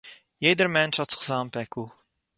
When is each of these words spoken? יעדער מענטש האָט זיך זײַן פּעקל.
יעדער 0.43 0.69
מענטש 0.75 0.97
האָט 0.99 1.11
זיך 1.13 1.21
זײַן 1.29 1.47
פּעקל. 1.55 1.85